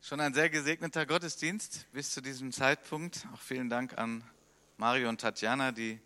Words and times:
Schon 0.00 0.18
ein 0.18 0.34
sehr 0.34 0.50
gesegneter 0.50 1.06
Gottesdienst 1.06 1.86
bis 1.92 2.10
zu 2.10 2.20
diesem 2.20 2.50
Zeitpunkt. 2.50 3.26
Auch 3.32 3.40
vielen 3.40 3.70
Dank 3.70 3.96
an 3.96 4.24
Mario 4.76 5.08
und 5.08 5.20
Tatjana, 5.20 5.70
die 5.70 6.00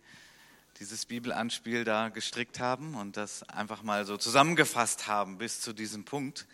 dieses 0.79 1.07
Bibelanspiel 1.07 1.83
da 1.83 2.09
gestrickt 2.09 2.59
haben 2.59 2.93
und 2.93 3.17
das 3.17 3.41
einfach 3.49 3.81
mal 3.81 4.05
so 4.05 4.15
zusammengefasst 4.15 5.07
haben 5.07 5.39
bis 5.39 5.59
zu 5.59 5.73
diesem 5.73 6.05
Punkt, 6.05 6.45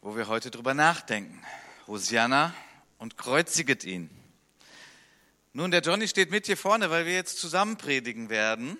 wo 0.00 0.16
wir 0.16 0.28
heute 0.28 0.50
drüber 0.50 0.72
nachdenken. 0.72 1.44
Hosianna 1.86 2.54
und 2.96 3.18
kreuziget 3.18 3.84
ihn. 3.84 4.08
Nun, 5.52 5.70
der 5.70 5.82
Johnny 5.82 6.08
steht 6.08 6.30
mit 6.30 6.46
hier 6.46 6.56
vorne, 6.56 6.88
weil 6.88 7.04
wir 7.04 7.12
jetzt 7.12 7.38
zusammen 7.38 7.76
predigen 7.76 8.30
werden. 8.30 8.78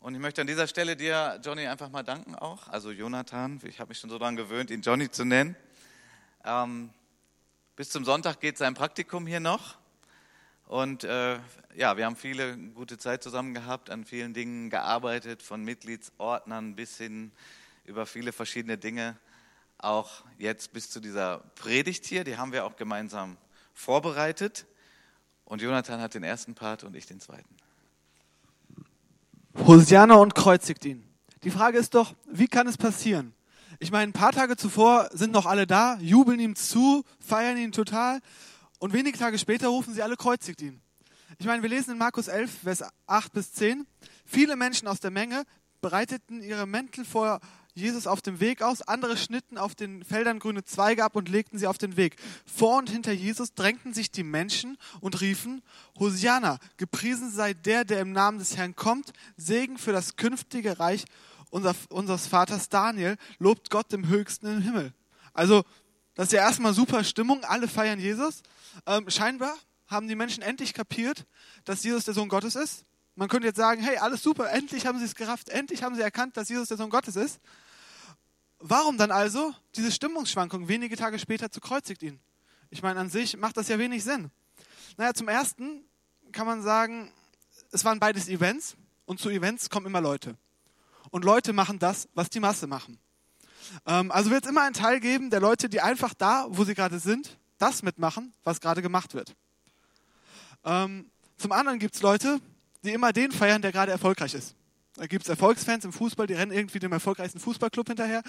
Und 0.00 0.14
ich 0.14 0.20
möchte 0.20 0.40
an 0.40 0.46
dieser 0.46 0.68
Stelle 0.68 0.94
dir, 0.94 1.40
Johnny, 1.44 1.66
einfach 1.66 1.90
mal 1.90 2.04
danken 2.04 2.36
auch. 2.36 2.68
Also 2.68 2.92
Jonathan, 2.92 3.60
ich 3.64 3.80
habe 3.80 3.88
mich 3.88 3.98
schon 3.98 4.10
so 4.10 4.18
daran 4.18 4.36
gewöhnt, 4.36 4.70
ihn 4.70 4.80
Johnny 4.80 5.10
zu 5.10 5.24
nennen. 5.24 5.56
Ähm, 6.44 6.90
bis 7.74 7.90
zum 7.90 8.04
Sonntag 8.04 8.38
geht 8.38 8.58
sein 8.58 8.74
Praktikum 8.74 9.26
hier 9.26 9.40
noch. 9.40 9.76
Und 10.66 11.02
äh, 11.02 11.40
ja, 11.74 11.96
wir 11.96 12.04
haben 12.04 12.14
viele 12.14 12.56
gute 12.56 12.96
Zeit 12.96 13.24
zusammen 13.24 13.54
gehabt, 13.54 13.90
an 13.90 14.04
vielen 14.04 14.34
Dingen 14.34 14.70
gearbeitet, 14.70 15.42
von 15.42 15.64
Mitgliedsordnern 15.64 16.76
bis 16.76 16.96
hin 16.96 17.32
über 17.84 18.06
viele 18.06 18.32
verschiedene 18.32 18.78
Dinge. 18.78 19.18
Auch 19.78 20.22
jetzt 20.38 20.72
bis 20.72 20.90
zu 20.90 21.00
dieser 21.00 21.38
Predigt 21.56 22.06
hier, 22.06 22.22
die 22.22 22.36
haben 22.36 22.52
wir 22.52 22.66
auch 22.66 22.76
gemeinsam 22.76 23.36
vorbereitet. 23.74 24.66
Und 25.44 25.60
Jonathan 25.60 26.00
hat 26.00 26.14
den 26.14 26.22
ersten 26.22 26.54
Part 26.54 26.84
und 26.84 26.94
ich 26.94 27.06
den 27.06 27.18
zweiten. 27.18 27.56
Hosianna 29.66 30.14
und 30.14 30.34
kreuzigt 30.34 30.84
ihn. 30.84 31.04
Die 31.44 31.50
Frage 31.50 31.78
ist 31.78 31.94
doch, 31.94 32.14
wie 32.26 32.48
kann 32.48 32.66
es 32.66 32.76
passieren? 32.76 33.34
Ich 33.78 33.90
meine, 33.90 34.04
ein 34.04 34.12
paar 34.12 34.32
Tage 34.32 34.56
zuvor 34.56 35.08
sind 35.12 35.32
noch 35.32 35.46
alle 35.46 35.66
da, 35.66 35.98
jubeln 36.00 36.40
ihm 36.40 36.56
zu, 36.56 37.04
feiern 37.20 37.56
ihn 37.56 37.72
total 37.72 38.20
und 38.78 38.92
wenige 38.92 39.18
Tage 39.18 39.38
später 39.38 39.68
rufen 39.68 39.94
sie 39.94 40.02
alle, 40.02 40.16
kreuzigt 40.16 40.62
ihn. 40.62 40.80
Ich 41.38 41.46
meine, 41.46 41.62
wir 41.62 41.68
lesen 41.68 41.92
in 41.92 41.98
Markus 41.98 42.28
11, 42.28 42.50
Vers 42.64 42.84
8 43.06 43.32
bis 43.32 43.52
10, 43.52 43.86
viele 44.24 44.56
Menschen 44.56 44.88
aus 44.88 45.00
der 45.00 45.10
Menge 45.10 45.44
breiteten 45.80 46.42
ihre 46.42 46.66
Mäntel 46.66 47.04
vor 47.04 47.40
Jesus 47.78 48.06
auf 48.06 48.20
dem 48.20 48.40
Weg 48.40 48.62
aus, 48.62 48.82
andere 48.82 49.16
schnitten 49.16 49.58
auf 49.58 49.74
den 49.74 50.04
Feldern 50.04 50.38
grüne 50.38 50.64
Zweige 50.64 51.04
ab 51.04 51.16
und 51.16 51.28
legten 51.28 51.58
sie 51.58 51.66
auf 51.66 51.78
den 51.78 51.96
Weg. 51.96 52.16
Vor 52.44 52.78
und 52.78 52.90
hinter 52.90 53.12
Jesus 53.12 53.54
drängten 53.54 53.94
sich 53.94 54.10
die 54.10 54.22
Menschen 54.22 54.76
und 55.00 55.20
riefen, 55.20 55.62
Hosianna, 55.98 56.58
gepriesen 56.76 57.30
sei 57.30 57.54
der, 57.54 57.84
der 57.84 58.00
im 58.00 58.12
Namen 58.12 58.38
des 58.38 58.56
Herrn 58.56 58.76
kommt, 58.76 59.12
Segen 59.36 59.78
für 59.78 59.92
das 59.92 60.16
künftige 60.16 60.78
Reich 60.78 61.04
unser, 61.50 61.74
unseres 61.90 62.26
Vaters 62.26 62.68
Daniel, 62.68 63.16
lobt 63.38 63.70
Gott 63.70 63.92
im 63.92 64.08
Höchsten 64.08 64.46
im 64.46 64.60
Himmel. 64.60 64.92
Also, 65.32 65.64
das 66.14 66.26
ist 66.26 66.32
ja 66.32 66.40
erstmal 66.40 66.74
super 66.74 67.04
Stimmung, 67.04 67.44
alle 67.44 67.68
feiern 67.68 68.00
Jesus. 68.00 68.42
Ähm, 68.86 69.08
scheinbar 69.08 69.54
haben 69.86 70.08
die 70.08 70.16
Menschen 70.16 70.42
endlich 70.42 70.74
kapiert, 70.74 71.26
dass 71.64 71.84
Jesus 71.84 72.04
der 72.04 72.14
Sohn 72.14 72.28
Gottes 72.28 72.56
ist. 72.56 72.84
Man 73.14 73.28
könnte 73.28 73.48
jetzt 73.48 73.56
sagen, 73.56 73.82
hey, 73.82 73.96
alles 73.96 74.22
super, 74.22 74.50
endlich 74.50 74.86
haben 74.86 74.98
sie 74.98 75.04
es 75.04 75.14
gerafft, 75.14 75.48
endlich 75.48 75.82
haben 75.82 75.96
sie 75.96 76.02
erkannt, 76.02 76.36
dass 76.36 76.48
Jesus 76.48 76.68
der 76.68 76.76
Sohn 76.76 76.90
Gottes 76.90 77.16
ist. 77.16 77.40
Warum 78.60 78.98
dann 78.98 79.10
also 79.10 79.54
diese 79.76 79.92
Stimmungsschwankung 79.92 80.68
wenige 80.68 80.96
Tage 80.96 81.18
später 81.18 81.50
zu 81.50 81.60
kreuzigt 81.60 82.02
ihn? 82.02 82.18
Ich 82.70 82.82
meine, 82.82 82.98
an 83.00 83.08
sich 83.08 83.36
macht 83.36 83.56
das 83.56 83.68
ja 83.68 83.78
wenig 83.78 84.04
Sinn. 84.04 84.30
Naja, 84.96 85.14
zum 85.14 85.28
Ersten 85.28 85.84
kann 86.32 86.46
man 86.46 86.62
sagen, 86.62 87.12
es 87.70 87.84
waren 87.84 88.00
beides 88.00 88.28
Events 88.28 88.76
und 89.06 89.20
zu 89.20 89.30
Events 89.30 89.70
kommen 89.70 89.86
immer 89.86 90.00
Leute. 90.00 90.36
Und 91.10 91.24
Leute 91.24 91.52
machen 91.52 91.78
das, 91.78 92.08
was 92.14 92.30
die 92.30 92.40
Masse 92.40 92.66
machen. 92.66 92.98
Ähm, 93.86 94.10
also 94.10 94.30
wird 94.30 94.44
es 94.44 94.50
immer 94.50 94.62
einen 94.62 94.74
Teil 94.74 95.00
geben 95.00 95.30
der 95.30 95.40
Leute, 95.40 95.68
die 95.68 95.80
einfach 95.80 96.14
da, 96.14 96.46
wo 96.48 96.64
sie 96.64 96.74
gerade 96.74 96.98
sind, 96.98 97.38
das 97.58 97.82
mitmachen, 97.82 98.32
was 98.44 98.60
gerade 98.60 98.82
gemacht 98.82 99.14
wird. 99.14 99.34
Ähm, 100.64 101.10
zum 101.36 101.52
anderen 101.52 101.78
gibt 101.78 101.94
es 101.94 102.02
Leute, 102.02 102.40
die 102.82 102.92
immer 102.92 103.12
den 103.12 103.32
feiern, 103.32 103.62
der 103.62 103.72
gerade 103.72 103.92
erfolgreich 103.92 104.34
ist. 104.34 104.54
Da 104.98 105.06
gibt 105.06 105.22
es 105.22 105.28
Erfolgsfans 105.28 105.84
im 105.84 105.92
Fußball, 105.92 106.26
die 106.26 106.34
rennen 106.34 106.50
irgendwie 106.50 106.80
dem 106.80 106.90
erfolgreichsten 106.90 107.38
Fußballclub 107.38 107.86
hinterher. 107.86 108.20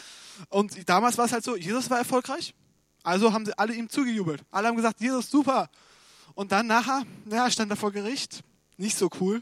Und 0.50 0.88
damals 0.88 1.18
war 1.18 1.26
es 1.26 1.32
halt 1.32 1.44
so, 1.44 1.56
Jesus 1.56 1.90
war 1.90 1.98
erfolgreich, 1.98 2.54
also 3.02 3.34
haben 3.34 3.44
sie 3.44 3.58
alle 3.58 3.74
ihm 3.74 3.90
zugejubelt. 3.90 4.44
Alle 4.52 4.68
haben 4.68 4.76
gesagt, 4.76 5.02
Jesus, 5.02 5.32
super. 5.32 5.68
Und 6.36 6.52
dann 6.52 6.68
nachher, 6.68 7.02
ja, 7.26 7.50
stand 7.50 7.72
er 7.72 7.76
vor 7.76 7.92
Gericht, 7.92 8.44
nicht 8.78 8.96
so 8.96 9.10
cool. 9.20 9.42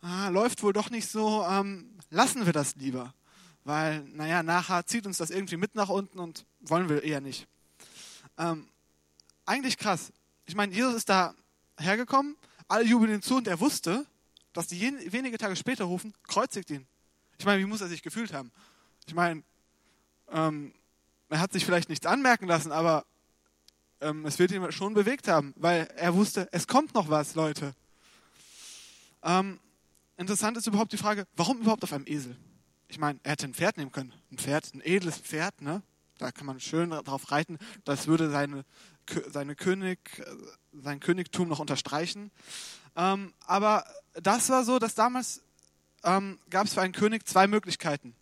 Ah, 0.00 0.28
läuft 0.28 0.64
wohl 0.64 0.72
doch 0.72 0.90
nicht 0.90 1.08
so, 1.08 1.44
ähm, 1.48 1.94
lassen 2.10 2.44
wir 2.44 2.52
das 2.52 2.74
lieber. 2.74 3.14
Weil, 3.62 4.00
naja, 4.12 4.42
nachher 4.42 4.84
zieht 4.84 5.06
uns 5.06 5.18
das 5.18 5.30
irgendwie 5.30 5.56
mit 5.56 5.76
nach 5.76 5.90
unten 5.90 6.18
und 6.18 6.44
wollen 6.58 6.88
wir 6.88 7.04
eher 7.04 7.20
nicht. 7.20 7.46
Ähm, 8.36 8.66
eigentlich 9.44 9.78
krass. 9.78 10.12
Ich 10.46 10.56
meine, 10.56 10.74
Jesus 10.74 10.94
ist 10.96 11.08
da 11.08 11.34
hergekommen, 11.78 12.36
alle 12.66 12.84
jubeln 12.84 13.14
ihm 13.14 13.22
zu 13.22 13.36
und 13.36 13.46
er 13.46 13.60
wusste, 13.60 14.06
dass 14.56 14.66
die 14.68 14.80
wenige 15.12 15.36
Tage 15.36 15.54
später 15.54 15.84
rufen, 15.84 16.14
kreuzigt 16.26 16.70
ihn. 16.70 16.86
Ich 17.38 17.44
meine, 17.44 17.60
wie 17.60 17.66
muss 17.66 17.82
er 17.82 17.88
sich 17.88 18.02
gefühlt 18.02 18.32
haben? 18.32 18.50
Ich 19.06 19.14
meine, 19.14 19.42
ähm, 20.30 20.72
er 21.28 21.40
hat 21.40 21.52
sich 21.52 21.66
vielleicht 21.66 21.90
nichts 21.90 22.06
anmerken 22.06 22.46
lassen, 22.46 22.72
aber 22.72 23.04
ähm, 24.00 24.24
es 24.24 24.38
wird 24.38 24.52
ihn 24.52 24.72
schon 24.72 24.94
bewegt 24.94 25.28
haben, 25.28 25.52
weil 25.56 25.88
er 25.96 26.14
wusste, 26.14 26.48
es 26.52 26.66
kommt 26.66 26.94
noch 26.94 27.10
was, 27.10 27.34
Leute. 27.34 27.74
Ähm, 29.22 29.60
interessant 30.16 30.56
ist 30.56 30.66
überhaupt 30.66 30.92
die 30.92 30.96
Frage, 30.96 31.26
warum 31.36 31.60
überhaupt 31.60 31.84
auf 31.84 31.92
einem 31.92 32.06
Esel? 32.06 32.34
Ich 32.88 32.98
meine, 32.98 33.20
er 33.24 33.32
hätte 33.32 33.46
ein 33.46 33.54
Pferd 33.54 33.76
nehmen 33.76 33.92
können. 33.92 34.14
Ein 34.32 34.38
Pferd, 34.38 34.72
ein 34.72 34.80
edles 34.80 35.18
Pferd, 35.18 35.60
ne? 35.60 35.82
Da 36.16 36.32
kann 36.32 36.46
man 36.46 36.60
schön 36.60 36.90
drauf 36.90 37.30
reiten. 37.30 37.58
Das 37.84 38.06
würde 38.06 38.30
seine, 38.30 38.64
seine 39.28 39.54
König, 39.54 39.98
sein 40.72 40.98
Königtum 41.00 41.48
noch 41.48 41.58
unterstreichen. 41.58 42.30
Ähm, 42.96 43.34
aber 43.46 43.84
das 44.14 44.48
war 44.48 44.64
so, 44.64 44.78
dass 44.78 44.94
damals 44.94 45.42
ähm, 46.02 46.38
gab 46.50 46.66
es 46.66 46.74
für 46.74 46.80
einen 46.80 46.92
König 46.92 47.26
zwei 47.28 47.46
Möglichkeiten, 47.46 48.14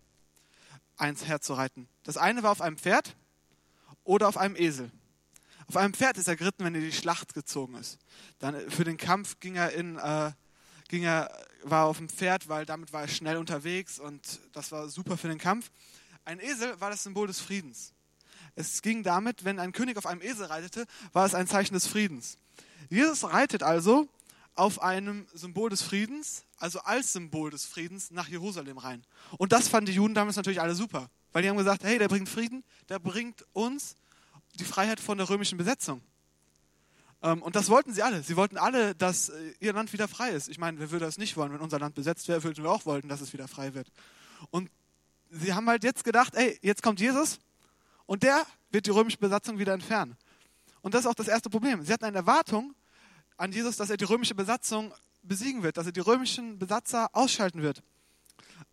eins 0.97 1.25
herzureiten. 1.25 1.87
Das 2.03 2.17
eine 2.17 2.43
war 2.43 2.51
auf 2.51 2.61
einem 2.61 2.77
Pferd 2.77 3.15
oder 4.03 4.27
auf 4.27 4.37
einem 4.37 4.55
Esel. 4.55 4.91
Auf 5.67 5.77
einem 5.77 5.93
Pferd 5.93 6.17
ist 6.17 6.27
er 6.27 6.35
geritten, 6.35 6.63
wenn 6.63 6.75
er 6.75 6.81
die 6.81 6.91
Schlacht 6.91 7.33
gezogen 7.33 7.75
ist. 7.75 7.97
Dann 8.39 8.55
äh, 8.55 8.69
für 8.69 8.83
den 8.83 8.97
Kampf 8.97 9.39
ging 9.39 9.55
er 9.55 9.71
in, 9.71 9.97
äh, 9.97 10.31
ging 10.89 11.03
er, 11.03 11.31
war 11.63 11.85
auf 11.85 11.97
dem 11.97 12.09
Pferd, 12.09 12.49
weil 12.49 12.65
damit 12.65 12.93
war 12.93 13.01
er 13.01 13.07
schnell 13.07 13.37
unterwegs 13.37 13.97
und 13.99 14.39
das 14.53 14.71
war 14.71 14.89
super 14.89 15.17
für 15.17 15.27
den 15.27 15.39
Kampf. 15.39 15.71
Ein 16.25 16.39
Esel 16.39 16.79
war 16.81 16.89
das 16.89 17.03
Symbol 17.03 17.27
des 17.27 17.39
Friedens. 17.39 17.93
Es 18.55 18.81
ging 18.81 19.03
damit, 19.03 19.43
wenn 19.45 19.59
ein 19.59 19.73
König 19.73 19.97
auf 19.97 20.05
einem 20.05 20.21
Esel 20.21 20.45
reitete, 20.45 20.85
war 21.13 21.25
es 21.25 21.35
ein 21.35 21.47
Zeichen 21.47 21.73
des 21.73 21.87
Friedens. 21.87 22.37
Jesus 22.89 23.23
reitet 23.23 23.63
also 23.63 24.07
auf 24.55 24.81
einem 24.81 25.27
Symbol 25.33 25.69
des 25.69 25.81
Friedens, 25.81 26.43
also 26.57 26.79
als 26.79 27.13
Symbol 27.13 27.51
des 27.51 27.65
Friedens, 27.65 28.11
nach 28.11 28.27
Jerusalem 28.27 28.77
rein. 28.77 29.03
Und 29.37 29.51
das 29.51 29.67
fanden 29.67 29.87
die 29.87 29.93
Juden 29.93 30.13
damals 30.13 30.37
natürlich 30.37 30.61
alle 30.61 30.75
super, 30.75 31.09
weil 31.33 31.43
die 31.43 31.49
haben 31.49 31.57
gesagt, 31.57 31.83
hey, 31.83 31.99
der 31.99 32.07
bringt 32.07 32.29
Frieden, 32.29 32.63
der 32.89 32.99
bringt 32.99 33.45
uns 33.53 33.95
die 34.55 34.63
Freiheit 34.63 34.99
von 34.99 35.17
der 35.17 35.29
römischen 35.29 35.57
Besetzung. 35.57 36.01
Ähm, 37.21 37.41
und 37.41 37.55
das 37.55 37.69
wollten 37.69 37.93
sie 37.93 38.03
alle. 38.03 38.23
Sie 38.23 38.37
wollten 38.37 38.57
alle, 38.57 38.95
dass 38.95 39.29
äh, 39.29 39.53
ihr 39.59 39.73
Land 39.73 39.91
wieder 39.91 40.07
frei 40.07 40.31
ist. 40.31 40.47
Ich 40.47 40.57
meine, 40.57 40.79
wer 40.79 40.91
würde 40.91 41.05
das 41.05 41.17
nicht 41.17 41.35
wollen? 41.35 41.51
Wenn 41.51 41.59
unser 41.59 41.79
Land 41.79 41.95
besetzt 41.95 42.27
wäre, 42.27 42.43
würden 42.43 42.63
wir 42.63 42.71
auch 42.71 42.85
wollen, 42.85 43.07
dass 43.09 43.21
es 43.21 43.33
wieder 43.33 43.47
frei 43.47 43.73
wird. 43.73 43.91
Und 44.51 44.69
sie 45.29 45.53
haben 45.53 45.67
halt 45.67 45.83
jetzt 45.83 46.03
gedacht, 46.03 46.35
ey, 46.35 46.57
jetzt 46.61 46.81
kommt 46.81 46.99
Jesus 46.99 47.39
und 48.05 48.23
der 48.23 48.45
wird 48.71 48.85
die 48.85 48.91
römische 48.91 49.17
Besatzung 49.17 49.57
wieder 49.59 49.73
entfernen. 49.73 50.15
Und 50.81 50.93
das 50.93 51.01
ist 51.01 51.07
auch 51.07 51.15
das 51.15 51.27
erste 51.27 51.49
Problem. 51.49 51.83
Sie 51.83 51.91
hatten 51.91 52.05
eine 52.05 52.17
Erwartung, 52.17 52.75
an 53.37 53.51
Jesus, 53.51 53.77
dass 53.77 53.89
er 53.89 53.97
die 53.97 54.05
römische 54.05 54.35
Besatzung 54.35 54.93
besiegen 55.23 55.63
wird, 55.63 55.77
dass 55.77 55.85
er 55.85 55.91
die 55.91 55.99
römischen 55.99 56.59
Besatzer 56.59 57.09
ausschalten 57.13 57.61
wird 57.61 57.81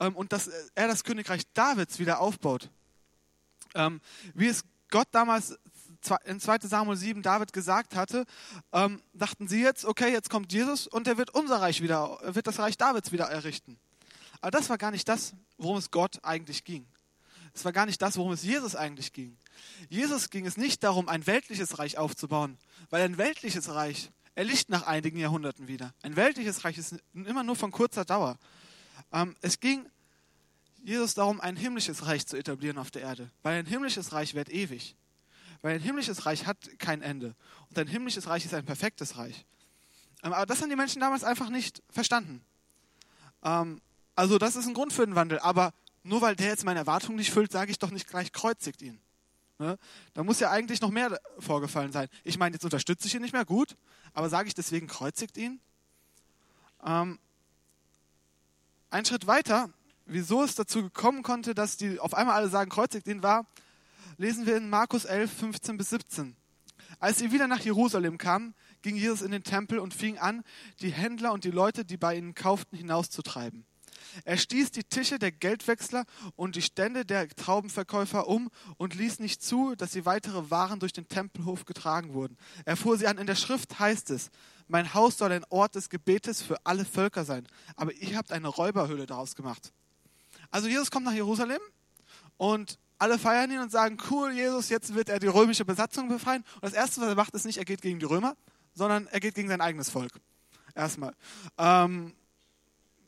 ähm, 0.00 0.14
und 0.14 0.32
dass 0.32 0.48
er 0.74 0.88
das 0.88 1.04
Königreich 1.04 1.42
Davids 1.54 1.98
wieder 1.98 2.20
aufbaut. 2.20 2.70
Ähm, 3.74 4.00
wie 4.34 4.48
es 4.48 4.64
Gott 4.90 5.08
damals 5.12 5.58
in 6.24 6.40
2 6.40 6.58
Samuel 6.62 6.96
7 6.96 7.22
David 7.22 7.52
gesagt 7.52 7.94
hatte, 7.94 8.24
ähm, 8.72 9.00
dachten 9.12 9.48
sie 9.48 9.62
jetzt, 9.62 9.84
okay, 9.84 10.12
jetzt 10.12 10.30
kommt 10.30 10.52
Jesus 10.52 10.86
und 10.86 11.06
er 11.06 11.16
wird 11.16 11.30
unser 11.30 11.60
Reich 11.60 11.80
wieder, 11.80 12.18
wird 12.22 12.46
das 12.46 12.58
Reich 12.58 12.76
Davids 12.76 13.12
wieder 13.12 13.26
errichten. 13.26 13.78
Aber 14.40 14.50
das 14.50 14.68
war 14.68 14.78
gar 14.78 14.90
nicht 14.90 15.08
das, 15.08 15.34
worum 15.58 15.76
es 15.76 15.90
Gott 15.90 16.18
eigentlich 16.24 16.64
ging. 16.64 16.86
Es 17.54 17.64
war 17.64 17.72
gar 17.72 17.86
nicht 17.86 18.02
das, 18.02 18.16
worum 18.16 18.32
es 18.32 18.42
Jesus 18.42 18.74
eigentlich 18.74 19.12
ging. 19.12 19.36
Jesus 19.88 20.30
ging 20.30 20.46
es 20.46 20.56
nicht 20.56 20.82
darum, 20.82 21.08
ein 21.08 21.26
weltliches 21.26 21.78
Reich 21.78 21.98
aufzubauen, 21.98 22.58
weil 22.90 23.02
ein 23.02 23.18
weltliches 23.18 23.68
Reich 23.72 24.10
erlischt 24.34 24.68
nach 24.68 24.86
einigen 24.86 25.18
Jahrhunderten 25.18 25.68
wieder. 25.68 25.92
Ein 26.02 26.16
weltliches 26.16 26.64
Reich 26.64 26.78
ist 26.78 26.96
immer 27.12 27.42
nur 27.42 27.56
von 27.56 27.70
kurzer 27.70 28.04
Dauer. 28.04 28.38
Ähm, 29.12 29.36
es 29.40 29.60
ging 29.60 29.86
Jesus 30.82 31.14
darum, 31.14 31.40
ein 31.40 31.56
himmlisches 31.56 32.06
Reich 32.06 32.26
zu 32.26 32.36
etablieren 32.36 32.78
auf 32.78 32.90
der 32.90 33.02
Erde, 33.02 33.30
weil 33.42 33.58
ein 33.58 33.66
himmlisches 33.66 34.12
Reich 34.12 34.34
wird 34.34 34.48
ewig. 34.48 34.96
Weil 35.60 35.76
ein 35.76 35.80
himmlisches 35.80 36.26
Reich 36.26 36.46
hat 36.46 36.56
kein 36.78 37.02
Ende. 37.02 37.36
Und 37.68 37.78
ein 37.78 37.86
himmlisches 37.86 38.26
Reich 38.26 38.44
ist 38.44 38.52
ein 38.52 38.64
perfektes 38.64 39.16
Reich. 39.16 39.44
Ähm, 40.22 40.32
aber 40.32 40.46
das 40.46 40.60
haben 40.60 40.70
die 40.70 40.76
Menschen 40.76 41.00
damals 41.00 41.24
einfach 41.24 41.50
nicht 41.50 41.82
verstanden. 41.90 42.44
Ähm, 43.44 43.80
also 44.16 44.38
das 44.38 44.56
ist 44.56 44.66
ein 44.66 44.74
Grund 44.74 44.92
für 44.92 45.06
den 45.06 45.14
Wandel. 45.14 45.38
Aber 45.38 45.72
nur 46.02 46.20
weil 46.20 46.34
der 46.34 46.48
jetzt 46.48 46.64
meine 46.64 46.80
Erwartungen 46.80 47.16
nicht 47.16 47.30
füllt, 47.30 47.52
sage 47.52 47.70
ich 47.70 47.78
doch 47.78 47.90
nicht 47.90 48.08
gleich, 48.08 48.32
kreuzigt 48.32 48.82
ihn. 48.82 49.00
Ne? 49.62 49.78
Da 50.12 50.24
muss 50.24 50.40
ja 50.40 50.50
eigentlich 50.50 50.80
noch 50.80 50.90
mehr 50.90 51.20
vorgefallen 51.38 51.92
sein. 51.92 52.08
Ich 52.24 52.36
meine, 52.36 52.54
jetzt 52.54 52.64
unterstütze 52.64 53.06
ich 53.06 53.14
ihn 53.14 53.22
nicht 53.22 53.32
mehr, 53.32 53.44
gut, 53.44 53.76
aber 54.12 54.28
sage 54.28 54.48
ich 54.48 54.54
deswegen, 54.54 54.88
kreuzigt 54.88 55.36
ihn? 55.36 55.60
Ähm, 56.84 57.20
ein 58.90 59.04
Schritt 59.04 59.28
weiter, 59.28 59.70
wieso 60.04 60.42
es 60.42 60.56
dazu 60.56 60.82
gekommen 60.82 61.22
konnte, 61.22 61.54
dass 61.54 61.76
die 61.76 62.00
auf 62.00 62.12
einmal 62.12 62.34
alle 62.34 62.48
sagen, 62.48 62.70
kreuzigt 62.70 63.06
ihn, 63.06 63.22
war, 63.22 63.46
lesen 64.16 64.46
wir 64.46 64.56
in 64.56 64.68
Markus 64.68 65.04
11, 65.04 65.32
15 65.32 65.76
bis 65.76 65.90
17. 65.90 66.36
Als 66.98 67.20
sie 67.20 67.30
wieder 67.30 67.46
nach 67.46 67.60
Jerusalem 67.60 68.18
kamen, 68.18 68.56
ging 68.82 68.96
Jesus 68.96 69.22
in 69.22 69.30
den 69.30 69.44
Tempel 69.44 69.78
und 69.78 69.94
fing 69.94 70.18
an, 70.18 70.42
die 70.80 70.90
Händler 70.90 71.32
und 71.32 71.44
die 71.44 71.52
Leute, 71.52 71.84
die 71.84 71.96
bei 71.96 72.16
ihnen 72.16 72.34
kauften, 72.34 72.76
hinauszutreiben. 72.76 73.64
Er 74.24 74.36
stieß 74.36 74.70
die 74.70 74.84
Tische 74.84 75.18
der 75.18 75.32
Geldwechsler 75.32 76.04
und 76.36 76.56
die 76.56 76.62
Stände 76.62 77.04
der 77.04 77.28
Traubenverkäufer 77.28 78.28
um 78.28 78.50
und 78.76 78.94
ließ 78.94 79.18
nicht 79.18 79.42
zu, 79.42 79.74
dass 79.74 79.92
sie 79.92 80.06
weitere 80.06 80.50
Waren 80.50 80.80
durch 80.80 80.92
den 80.92 81.08
Tempelhof 81.08 81.64
getragen 81.64 82.14
wurden. 82.14 82.36
Er 82.64 82.76
fuhr 82.76 82.96
sie 82.96 83.06
an. 83.06 83.18
In 83.18 83.26
der 83.26 83.34
Schrift 83.34 83.78
heißt 83.78 84.10
es, 84.10 84.30
mein 84.68 84.94
Haus 84.94 85.18
soll 85.18 85.32
ein 85.32 85.44
Ort 85.50 85.74
des 85.74 85.90
Gebetes 85.90 86.42
für 86.42 86.56
alle 86.64 86.84
Völker 86.84 87.24
sein. 87.24 87.46
Aber 87.76 87.92
ihr 87.92 88.16
habt 88.16 88.32
eine 88.32 88.48
Räuberhöhle 88.48 89.06
daraus 89.06 89.34
gemacht. 89.34 89.72
Also 90.50 90.68
Jesus 90.68 90.90
kommt 90.90 91.06
nach 91.06 91.12
Jerusalem 91.12 91.60
und 92.36 92.78
alle 92.98 93.18
feiern 93.18 93.50
ihn 93.50 93.58
und 93.58 93.72
sagen, 93.72 93.98
cool, 94.10 94.32
Jesus, 94.32 94.68
jetzt 94.68 94.94
wird 94.94 95.08
er 95.08 95.18
die 95.18 95.26
römische 95.26 95.64
Besatzung 95.64 96.08
befreien. 96.08 96.44
Und 96.54 96.64
das 96.64 96.72
Erste, 96.72 97.00
was 97.00 97.08
er 97.08 97.14
macht, 97.16 97.34
ist 97.34 97.44
nicht, 97.44 97.58
er 97.58 97.64
geht 97.64 97.82
gegen 97.82 97.98
die 97.98 98.04
Römer, 98.04 98.36
sondern 98.74 99.08
er 99.08 99.18
geht 99.18 99.34
gegen 99.34 99.48
sein 99.48 99.60
eigenes 99.60 99.90
Volk. 99.90 100.12
Erstmal. 100.74 101.14
Ähm, 101.58 102.14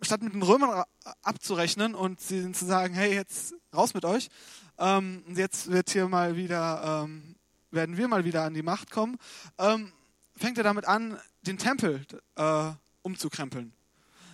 statt 0.05 0.23
mit 0.23 0.35
den 0.35 0.43
Römern 0.43 0.85
abzurechnen 1.23 1.95
und 1.95 2.21
sie 2.21 2.53
zu 2.53 2.67
sagen, 2.67 2.95
hey, 2.95 3.15
jetzt 3.15 3.55
raus 3.75 3.95
mit 3.95 4.05
euch, 4.05 4.29
ähm, 4.79 5.25
jetzt 5.35 5.71
wird 5.71 5.91
hier 5.91 6.09
mal 6.09 6.37
wieder, 6.37 7.05
ähm, 7.05 7.37
werden 7.71 7.97
wir 7.97 8.09
mal 8.09 8.25
wieder 8.25 8.45
an 8.45 8.55
die 8.55 8.62
Macht 8.62 8.91
kommen, 8.91 9.17
ähm, 9.59 9.93
fängt 10.37 10.59
er 10.59 10.65
damit 10.65 10.87
an, 10.87 11.19
den 11.43 11.59
Tempel 11.59 12.05
äh, 12.37 12.71
umzukrempeln. 13.03 13.73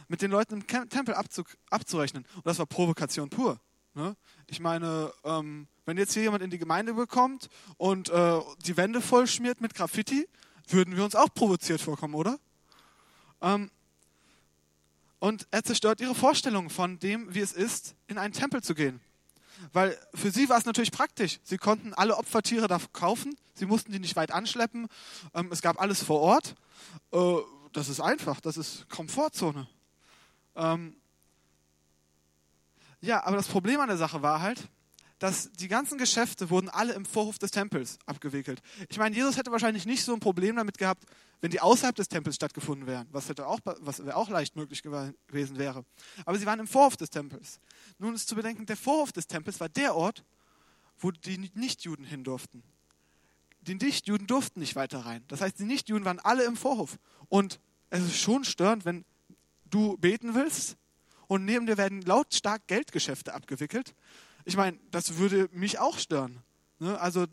Mit 0.08 0.22
den 0.22 0.31
Leuten 0.31 0.55
im 0.55 0.67
Tempel 0.67 1.14
abzu 1.14 1.44
abzurechnen. 1.70 2.26
Und 2.34 2.46
das 2.46 2.58
war 2.58 2.66
Provokation 2.66 3.31
pur. 3.31 3.61
Ne? 3.94 4.16
Ich 4.49 4.61
meine, 4.61 5.12
ähm, 5.25 5.69
wenn 5.84 5.96
jetzt 5.99 6.14
hier 6.14 6.23
jemand 6.23 6.43
in 6.43 6.50
die 6.50 6.58
Gemeinde 6.58 6.94
bekommt 6.94 7.49
und 7.76 8.08
äh, 8.08 8.40
die 8.66 8.76
Wände 8.76 9.00
voll 9.00 9.26
schmiert 9.26 9.61
mit 9.61 9.75
Graffiti, 9.75 10.28
würden 10.69 10.96
wir 10.96 11.05
uns 11.05 11.14
auch 11.14 11.32
provoziert 11.34 11.81
vorkommen, 11.81 12.14
oder? 12.14 12.38
Ähm, 13.40 13.70
und 15.20 15.46
er 15.50 15.62
zerstört 15.62 16.00
ihre 16.00 16.14
Vorstellung 16.14 16.70
von 16.70 16.99
dem, 16.99 17.32
wie 17.32 17.40
es 17.40 17.52
ist, 17.52 17.94
in 18.08 18.19
einen 18.19 18.32
Tempel 18.32 18.62
zu 18.62 18.75
gehen. 18.75 19.00
Weil 19.72 19.96
für 20.14 20.31
sie 20.31 20.49
war 20.49 20.58
es 20.58 20.64
natürlich 20.64 20.90
praktisch. 20.90 21.38
Sie 21.43 21.58
konnten 21.58 21.93
alle 21.93 22.17
Opfertiere 22.17 22.67
da 22.67 22.81
kaufen, 22.93 23.37
sie 23.55 23.67
mussten 23.67 23.93
die 23.93 23.99
nicht 23.99 24.17
weit 24.17 24.32
anschleppen, 24.32 24.88
ähm, 25.34 25.52
es 25.52 25.61
gab 25.61 25.81
alles 25.81 26.02
vor 26.02 26.20
Ort. 26.20 26.56
Äh, 27.12 27.37
das 27.72 27.88
ist 27.88 28.00
einfach, 28.00 28.40
das 28.40 28.56
ist 28.56 28.88
Komfortzone. 28.88 29.69
Ähm, 30.56 30.96
ja, 33.02 33.25
aber 33.25 33.37
das 33.37 33.49
Problem 33.49 33.81
an 33.81 33.88
der 33.88 33.99
Sache 33.99 34.23
war 34.23 34.40
halt, 34.40 34.69
dass 35.20 35.52
die 35.52 35.69
ganzen 35.69 35.99
Geschäfte 35.99 36.49
wurden 36.49 36.70
alle 36.70 36.94
im 36.94 37.05
Vorhof 37.05 37.38
des 37.38 37.50
Tempels 37.50 37.99
abgewickelt. 38.06 38.62
Ich 38.88 38.96
meine, 38.96 39.14
Jesus 39.14 39.37
hätte 39.37 39.52
wahrscheinlich 39.52 39.84
nicht 39.84 40.02
so 40.02 40.14
ein 40.14 40.19
Problem 40.19 40.56
damit 40.56 40.78
gehabt, 40.78 41.05
wenn 41.43 41.50
die 41.50 41.61
außerhalb 41.61 41.94
des 41.94 42.08
Tempels 42.08 42.37
stattgefunden 42.37 42.87
wären, 42.87 43.06
was, 43.12 43.28
hätte 43.28 43.46
auch, 43.46 43.61
was 43.81 44.00
auch 44.00 44.31
leicht 44.31 44.56
möglich 44.56 44.82
gewesen 44.82 45.58
wäre. 45.58 45.84
Aber 46.25 46.38
sie 46.38 46.46
waren 46.46 46.58
im 46.58 46.67
Vorhof 46.67 46.96
des 46.96 47.11
Tempels. 47.11 47.61
Nun 47.99 48.14
ist 48.14 48.28
zu 48.28 48.34
bedenken, 48.34 48.64
der 48.64 48.78
Vorhof 48.78 49.12
des 49.12 49.26
Tempels 49.26 49.61
war 49.61 49.69
der 49.69 49.94
Ort, 49.94 50.25
wo 50.99 51.11
die 51.11 51.50
Nichtjuden 51.52 52.06
hin 52.06 52.25
durften. 52.25 52.62
Die 53.61 53.75
Nichtjuden 53.75 54.26
durften 54.26 54.61
nicht 54.61 54.75
weiter 54.75 55.00
rein. 55.00 55.23
Das 55.28 55.43
heißt, 55.43 55.58
die 55.58 55.64
Nichtjuden 55.64 56.06
waren 56.06 56.19
alle 56.19 56.44
im 56.44 56.56
Vorhof. 56.56 56.99
Und 57.28 57.61
es 57.90 58.02
ist 58.02 58.16
schon 58.16 58.44
störend, 58.44 58.87
wenn 58.87 59.05
du 59.66 59.99
beten 59.99 60.34
willst 60.34 60.78
und 61.26 61.44
neben 61.44 61.66
dir 61.66 61.76
werden 61.76 62.00
lautstark 62.00 62.66
Geldgeschäfte 62.69 63.34
abgewickelt 63.34 63.94
ich 64.50 64.56
meine, 64.56 64.76
das 64.91 65.17
würde 65.17 65.49
mich 65.52 65.79
auch 65.79 65.97
stören. 65.97 66.43
Ne? 66.81 67.00
Also 67.00 67.26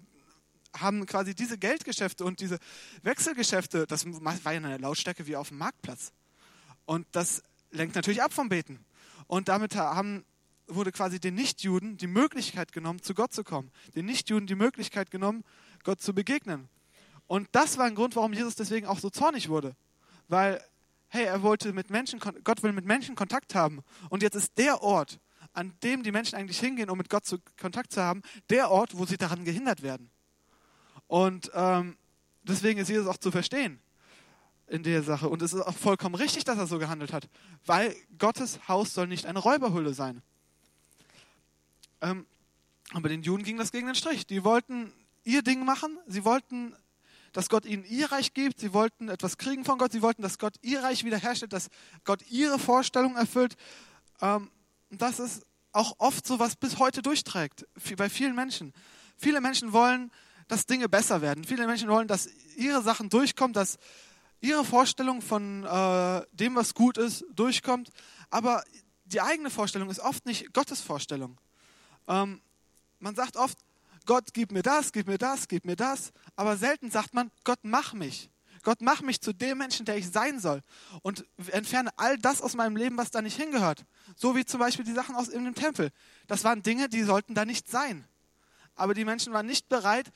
haben 0.76 1.08
quasi 1.08 1.34
diese 1.34 1.58
Geldgeschäfte 1.58 2.24
und 2.24 2.42
diese 2.42 2.60
Wechselgeschäfte, 3.02 3.88
das 3.88 4.06
war 4.06 4.54
ja 4.54 4.60
eine 4.60 4.78
Lautstärke 4.78 5.26
wie 5.26 5.36
auf 5.36 5.48
dem 5.48 5.58
Marktplatz. 5.58 6.12
Und 6.86 7.08
das 7.14 7.42
lenkt 7.72 7.96
natürlich 7.96 8.22
ab 8.22 8.34
vom 8.34 8.50
Beten. 8.50 8.86
Und 9.26 9.48
damit 9.48 9.76
haben, 9.76 10.26
wurde 10.68 10.92
quasi 10.92 11.20
den 11.20 11.34
Nichtjuden 11.34 11.98
die 11.98 12.06
Möglichkeit 12.06 12.72
genommen, 12.72 13.02
zu 13.02 13.16
Gott 13.16 13.34
zu 13.34 13.44
kommen. 13.44 13.72
Den 13.96 14.06
Nichtjuden 14.06 14.46
die 14.46 14.54
Möglichkeit 14.54 15.10
genommen, 15.10 15.44
Gott 15.84 16.00
zu 16.00 16.14
begegnen. 16.14 16.70
Und 17.26 17.50
das 17.52 17.80
war 17.80 17.86
ein 17.86 17.96
Grund, 17.96 18.16
warum 18.16 18.34
Jesus 18.34 18.54
deswegen 18.54 18.86
auch 18.86 19.00
so 19.00 19.10
zornig 19.10 19.50
wurde. 19.50 19.76
Weil, 20.28 20.64
hey, 21.08 21.26
er 21.26 21.42
wollte 21.42 21.74
mit 21.74 21.90
Menschen, 21.90 22.20
Gott 22.20 22.62
will 22.62 22.74
mit 22.74 22.86
Menschen 22.86 23.16
Kontakt 23.16 23.56
haben. 23.56 23.82
Und 24.10 24.22
jetzt 24.22 24.36
ist 24.36 24.56
der 24.60 24.84
Ort, 24.84 25.20
an 25.58 25.74
dem 25.84 26.04
die 26.04 26.12
Menschen 26.12 26.36
eigentlich 26.36 26.60
hingehen, 26.60 26.90
um 26.90 26.98
mit 26.98 27.10
Gott 27.10 27.26
zu, 27.26 27.40
Kontakt 27.60 27.92
zu 27.92 28.02
haben, 28.02 28.22
der 28.50 28.70
Ort, 28.70 28.96
wo 28.96 29.06
sie 29.06 29.18
daran 29.18 29.44
gehindert 29.44 29.82
werden. 29.82 30.12
Und 31.08 31.50
ähm, 31.56 31.98
deswegen 32.44 32.80
ist 32.80 32.90
Jesus 32.90 33.08
auch 33.08 33.18
zu 33.18 33.32
verstehen 33.32 33.80
in 34.68 34.84
der 34.84 35.02
Sache. 35.02 35.30
Und 35.30 35.42
es 35.42 35.54
ist 35.54 35.62
auch 35.62 35.76
vollkommen 35.76 36.14
richtig, 36.14 36.44
dass 36.44 36.60
er 36.60 36.68
so 36.68 36.78
gehandelt 36.78 37.12
hat, 37.12 37.28
weil 37.66 37.96
Gottes 38.20 38.68
Haus 38.68 38.94
soll 38.94 39.08
nicht 39.08 39.26
eine 39.26 39.40
Räuberhülle 39.40 39.94
sein. 39.94 40.22
Ähm, 42.02 42.28
aber 42.92 43.10
den 43.10 43.24
Juden 43.24 43.44
ging 43.44 43.58
das 43.58 43.72
gegen 43.72 43.88
den 43.88 43.96
Strich. 43.96 44.28
Die 44.28 44.44
wollten 44.44 44.94
ihr 45.24 45.42
Ding 45.42 45.66
machen, 45.66 45.98
sie 46.06 46.24
wollten, 46.24 46.76
dass 47.34 47.50
Gott 47.50 47.66
ihnen 47.66 47.84
ihr 47.84 48.12
Reich 48.12 48.36
gibt, 48.36 48.60
sie 48.60 48.74
wollten 48.74 49.10
etwas 49.10 49.38
kriegen 49.40 49.66
von 49.66 49.80
Gott, 49.80 49.92
sie 49.92 50.04
wollten, 50.04 50.22
dass 50.22 50.38
Gott 50.38 50.54
ihr 50.62 50.84
Reich 50.84 51.04
wiederherstellt, 51.04 51.52
dass 51.52 51.70
Gott 52.04 52.22
ihre 52.30 52.60
Vorstellung 52.60 53.16
erfüllt. 53.16 53.58
Ähm, 54.22 54.52
das 54.90 55.20
ist 55.20 55.47
auch 55.78 55.94
oft 56.00 56.26
so, 56.26 56.40
was 56.40 56.56
bis 56.56 56.80
heute 56.80 57.02
durchträgt, 57.02 57.66
bei 57.98 58.10
vielen 58.10 58.36
Menschen. 58.36 58.74
Viele 59.16 59.42
Menschen 59.42 59.74
wollen, 59.74 60.12
dass 60.48 60.66
Dinge 60.66 60.90
besser 60.90 61.22
werden. 61.22 61.44
Viele 61.44 61.68
Menschen 61.68 61.88
wollen, 61.90 62.08
dass 62.08 62.28
ihre 62.56 62.82
Sachen 62.82 63.10
durchkommen, 63.10 63.54
dass 63.54 63.78
ihre 64.42 64.66
Vorstellung 64.66 65.22
von 65.22 65.64
äh, 65.64 66.22
dem, 66.32 66.56
was 66.56 66.74
gut 66.74 66.98
ist, 66.98 67.26
durchkommt. 67.34 67.90
Aber 68.30 68.64
die 69.06 69.22
eigene 69.22 69.50
Vorstellung 69.50 69.90
ist 69.90 70.00
oft 70.00 70.26
nicht 70.26 70.52
Gottes 70.54 70.82
Vorstellung. 70.82 71.38
Ähm, 72.08 72.42
man 73.00 73.16
sagt 73.16 73.38
oft, 73.38 73.58
Gott, 74.06 74.34
gib 74.34 74.52
mir 74.52 74.64
das, 74.64 74.92
gib 74.92 75.08
mir 75.08 75.18
das, 75.18 75.48
gib 75.48 75.66
mir 75.66 75.76
das. 75.76 76.12
Aber 76.36 76.58
selten 76.58 76.90
sagt 76.90 77.14
man, 77.14 77.30
Gott, 77.44 77.60
mach 77.62 77.94
mich. 77.94 78.30
Gott, 78.68 78.82
mach 78.82 79.02
mich 79.02 79.22
zu 79.22 79.32
dem 79.32 79.60
Menschen, 79.60 79.86
der 79.86 79.96
ich 79.96 80.12
sein 80.12 80.42
soll. 80.42 80.62
Und 81.02 81.26
entferne 81.54 81.90
all 81.96 82.18
das 82.18 82.42
aus 82.42 82.54
meinem 82.54 82.76
Leben, 82.76 82.98
was 82.98 83.12
da 83.12 83.22
nicht 83.22 83.38
hingehört. 83.38 83.86
So 84.18 84.36
wie 84.36 84.44
zum 84.44 84.60
Beispiel 84.60 84.84
die 84.84 84.92
Sachen 84.92 85.16
aus 85.16 85.30
dem 85.30 85.56
Tempel. 85.56 85.90
Das 86.28 86.44
waren 86.44 86.64
Dinge, 86.64 86.90
die 86.90 87.04
sollten 87.04 87.34
da 87.34 87.46
nicht 87.46 87.70
sein. 87.70 88.06
Aber 88.76 88.94
die 88.94 89.06
Menschen 89.06 89.32
waren 89.32 89.46
nicht 89.46 89.70
bereit, 89.70 90.12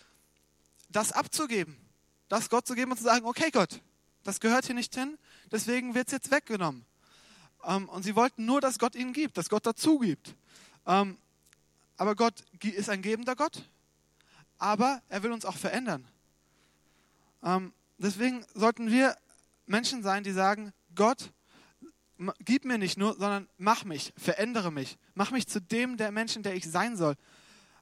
das 0.90 1.14
abzugeben. 1.14 1.78
Das 2.28 2.50
Gott 2.50 2.68
zu 2.68 2.76
geben 2.76 2.92
und 2.92 2.98
zu 2.98 3.06
sagen, 3.06 3.26
okay 3.26 3.52
Gott, 3.52 3.80
das 4.26 4.42
gehört 4.42 4.66
hier 4.66 4.76
nicht 4.76 4.94
hin, 4.96 5.18
deswegen 5.50 5.96
wird 5.96 6.08
es 6.08 6.12
jetzt 6.12 6.30
weggenommen. 6.30 6.86
Ähm, 7.64 7.88
und 7.88 8.04
sie 8.04 8.18
wollten 8.18 8.44
nur, 8.44 8.60
dass 8.60 8.80
Gott 8.80 8.96
ihnen 8.96 9.14
gibt, 9.14 9.38
dass 9.38 9.48
Gott 9.48 9.66
dazu 9.66 10.00
gibt. 10.00 10.36
Ähm, 10.86 11.18
aber 11.96 12.18
Gott 12.18 12.44
ist 12.62 12.90
ein 12.90 13.02
gebender 13.02 13.38
Gott, 13.38 13.64
aber 14.58 15.02
er 15.08 15.24
will 15.24 15.32
uns 15.32 15.46
auch 15.46 15.56
verändern. 15.56 16.06
Ähm, 17.44 17.72
deswegen 18.04 18.46
sollten 18.54 18.90
wir 18.90 19.16
Menschen 19.66 20.04
sein, 20.04 20.24
die 20.24 20.32
sagen, 20.32 20.74
Gott, 20.96 21.32
gib 22.40 22.66
mir 22.66 22.78
nicht 22.78 22.98
nur, 22.98 23.14
sondern 23.14 23.48
mach 23.58 23.84
mich, 23.84 24.14
verändere 24.18 24.72
mich. 24.72 24.98
Mach 25.14 25.32
mich 25.32 25.48
zu 25.48 25.62
dem 25.62 25.98
der 25.98 26.12
Menschen, 26.12 26.44
der 26.44 26.56
ich 26.56 26.70
sein 26.70 26.98
soll. 26.98 27.16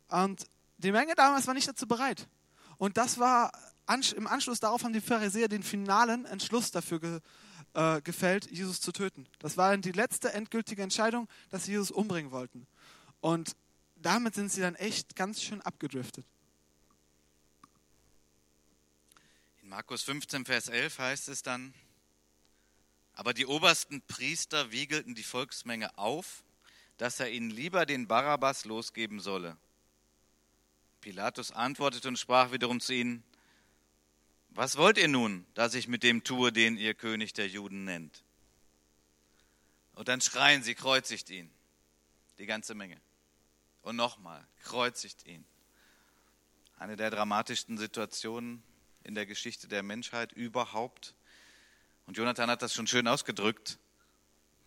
Und 0.07 0.45
die 0.77 0.91
Menge 0.91 1.15
damals 1.15 1.47
war 1.47 1.53
nicht 1.53 1.67
dazu 1.67 1.87
bereit. 1.87 2.27
Und 2.77 2.97
das 2.97 3.19
war, 3.19 3.51
im 4.15 4.27
Anschluss 4.27 4.59
darauf 4.59 4.83
haben 4.83 4.93
die 4.93 5.01
Pharisäer 5.01 5.49
den 5.49 5.63
finalen 5.63 6.25
Entschluss 6.25 6.71
dafür 6.71 6.99
ge, 6.99 7.19
äh, 7.73 8.01
gefällt, 8.01 8.49
Jesus 8.49 8.79
zu 8.79 8.91
töten. 8.91 9.27
Das 9.39 9.57
war 9.57 9.71
dann 9.71 9.81
die 9.81 9.91
letzte 9.91 10.33
endgültige 10.33 10.81
Entscheidung, 10.81 11.27
dass 11.49 11.65
sie 11.65 11.71
Jesus 11.71 11.91
umbringen 11.91 12.31
wollten. 12.31 12.65
Und 13.19 13.55
damit 13.95 14.35
sind 14.35 14.51
sie 14.51 14.61
dann 14.61 14.75
echt 14.75 15.15
ganz 15.15 15.41
schön 15.41 15.61
abgedriftet. 15.61 16.25
Markus 19.69 20.01
15, 20.01 20.45
Vers 20.45 20.67
11 20.67 20.97
heißt 20.97 21.29
es 21.29 21.43
dann, 21.43 21.75
aber 23.13 23.35
die 23.35 23.45
obersten 23.45 24.01
Priester 24.01 24.71
wiegelten 24.71 25.13
die 25.13 25.21
Volksmenge 25.21 25.95
auf, 25.95 26.43
dass 26.97 27.19
er 27.19 27.29
ihnen 27.29 27.51
lieber 27.51 27.85
den 27.85 28.07
Barabbas 28.07 28.65
losgeben 28.65 29.19
solle. 29.19 29.55
Pilatus 31.01 31.51
antwortete 31.51 32.07
und 32.07 32.17
sprach 32.17 32.51
wiederum 32.51 32.79
zu 32.79 32.95
ihnen, 32.95 33.23
was 34.49 34.75
wollt 34.75 34.97
ihr 34.97 35.07
nun, 35.07 35.45
dass 35.53 35.75
ich 35.75 35.87
mit 35.87 36.01
dem 36.01 36.23
tue, 36.23 36.51
den 36.51 36.75
ihr 36.75 36.95
König 36.95 37.33
der 37.33 37.47
Juden 37.47 37.83
nennt? 37.83 38.23
Und 39.93 40.07
dann 40.07 40.19
schreien 40.19 40.63
sie, 40.63 40.73
kreuzigt 40.73 41.29
ihn. 41.29 41.51
Die 42.39 42.47
ganze 42.47 42.73
Menge. 42.73 42.99
Und 43.83 43.97
nochmal, 43.97 44.43
kreuzigt 44.63 45.27
ihn. 45.27 45.45
Eine 46.79 46.95
der 46.95 47.11
dramatischsten 47.11 47.77
Situationen 47.77 48.63
in 49.03 49.15
der 49.15 49.25
Geschichte 49.25 49.67
der 49.67 49.83
Menschheit 49.83 50.31
überhaupt. 50.33 51.13
Und 52.05 52.17
Jonathan 52.17 52.49
hat 52.49 52.61
das 52.61 52.73
schon 52.73 52.87
schön 52.87 53.07
ausgedrückt. 53.07 53.77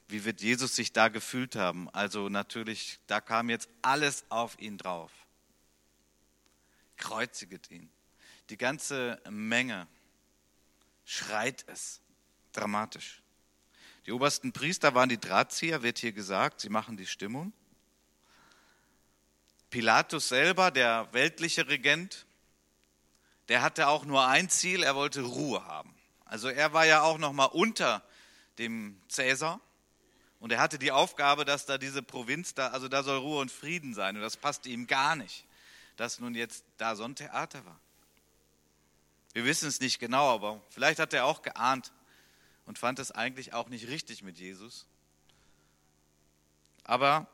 Wie 0.08 0.24
wird 0.24 0.40
Jesus 0.40 0.76
sich 0.76 0.92
da 0.92 1.08
gefühlt 1.08 1.56
haben? 1.56 1.88
Also 1.90 2.28
natürlich, 2.28 2.98
da 3.06 3.20
kam 3.20 3.50
jetzt 3.50 3.68
alles 3.80 4.24
auf 4.28 4.58
ihn 4.60 4.78
drauf. 4.78 5.10
Kreuziget 6.96 7.70
ihn. 7.70 7.90
Die 8.50 8.58
ganze 8.58 9.20
Menge 9.30 9.86
schreit 11.04 11.64
es 11.68 12.00
dramatisch. 12.52 13.22
Die 14.06 14.12
obersten 14.12 14.52
Priester 14.52 14.94
waren 14.94 15.08
die 15.08 15.18
Drahtzieher, 15.18 15.82
wird 15.82 15.98
hier 15.98 16.12
gesagt, 16.12 16.60
sie 16.60 16.68
machen 16.68 16.96
die 16.96 17.06
Stimmung. 17.06 17.52
Pilatus 19.70 20.28
selber, 20.28 20.70
der 20.70 21.08
weltliche 21.12 21.66
Regent, 21.68 22.26
der 23.52 23.60
hatte 23.60 23.88
auch 23.88 24.06
nur 24.06 24.26
ein 24.26 24.48
Ziel, 24.48 24.82
er 24.82 24.94
wollte 24.94 25.20
Ruhe 25.20 25.62
haben. 25.66 25.94
Also 26.24 26.48
er 26.48 26.72
war 26.72 26.86
ja 26.86 27.02
auch 27.02 27.18
noch 27.18 27.34
mal 27.34 27.44
unter 27.44 28.02
dem 28.56 28.98
Cäsar 29.08 29.60
und 30.40 30.52
er 30.52 30.58
hatte 30.58 30.78
die 30.78 30.90
Aufgabe, 30.90 31.44
dass 31.44 31.66
da 31.66 31.76
diese 31.76 32.02
Provinz 32.02 32.54
da, 32.54 32.68
also 32.68 32.88
da 32.88 33.02
soll 33.02 33.18
Ruhe 33.18 33.42
und 33.42 33.52
Frieden 33.52 33.92
sein 33.92 34.16
und 34.16 34.22
das 34.22 34.38
passte 34.38 34.70
ihm 34.70 34.86
gar 34.86 35.16
nicht, 35.16 35.44
dass 35.96 36.18
nun 36.18 36.34
jetzt 36.34 36.64
da 36.78 36.96
so 36.96 37.04
ein 37.04 37.14
Theater 37.14 37.62
war. 37.66 37.78
Wir 39.34 39.44
wissen 39.44 39.68
es 39.68 39.80
nicht 39.80 39.98
genau, 39.98 40.30
aber 40.32 40.62
vielleicht 40.70 40.98
hat 40.98 41.12
er 41.12 41.26
auch 41.26 41.42
geahnt 41.42 41.92
und 42.64 42.78
fand 42.78 43.00
es 43.00 43.12
eigentlich 43.12 43.52
auch 43.52 43.68
nicht 43.68 43.86
richtig 43.88 44.22
mit 44.22 44.38
Jesus. 44.38 44.86
Aber 46.84 47.26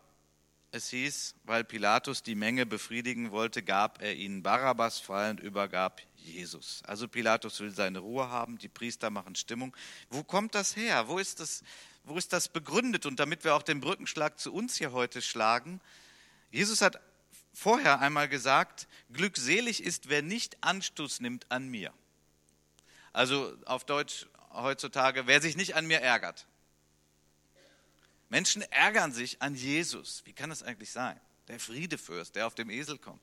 es 0.73 0.89
hieß, 0.89 1.37
weil 1.45 1.63
Pilatus 1.63 2.25
die 2.25 2.35
Menge 2.35 2.67
befriedigen 2.67 3.31
wollte, 3.31 3.63
gab 3.63 4.03
er 4.03 4.17
ihnen 4.17 4.43
Barabbas 4.43 4.99
frei 4.99 5.31
und 5.31 5.39
übergab 5.39 6.03
Jesus. 6.33 6.83
Also 6.87 7.09
Pilatus 7.09 7.61
will 7.61 7.75
seine 7.75 7.99
Ruhe 8.01 8.29
haben, 8.29 8.59
die 8.59 8.69
Priester 8.69 9.11
machen 9.11 9.35
Stimmung. 9.35 9.77
Wo 10.11 10.23
kommt 10.23 10.55
das 10.55 10.77
her? 10.77 11.09
Wo 11.09 11.19
ist 11.19 11.41
das, 11.41 11.63
wo 12.05 12.17
ist 12.17 12.33
das 12.33 12.49
begründet? 12.49 13.07
Und 13.07 13.19
damit 13.21 13.45
wir 13.45 13.55
auch 13.55 13.63
den 13.63 13.81
Brückenschlag 13.81 14.39
zu 14.39 14.53
uns 14.53 14.77
hier 14.77 14.93
heute 14.93 15.23
schlagen, 15.23 15.81
Jesus 16.51 16.81
hat 16.81 17.01
vorher 17.53 18.01
einmal 18.01 18.29
gesagt, 18.29 18.89
glückselig 19.13 19.83
ist, 19.83 20.09
wer 20.09 20.23
nicht 20.23 20.57
Anstoß 20.63 21.21
nimmt 21.21 21.51
an 21.51 21.69
mir. 21.69 21.93
Also 23.13 23.57
auf 23.65 23.85
Deutsch 23.85 24.27
heutzutage, 24.53 25.27
wer 25.27 25.41
sich 25.41 25.57
nicht 25.57 25.75
an 25.75 25.87
mir 25.87 26.01
ärgert. 26.01 26.47
Menschen 28.29 28.63
ärgern 28.63 29.13
sich 29.13 29.41
an 29.43 29.55
Jesus. 29.55 30.23
Wie 30.25 30.33
kann 30.33 30.51
das 30.51 30.63
eigentlich 30.63 30.91
sein? 30.91 31.19
Der 31.49 31.59
Friedefürst, 31.59 32.37
der 32.37 32.47
auf 32.47 32.55
dem 32.55 32.69
Esel 32.71 32.99
kommt. 32.99 33.23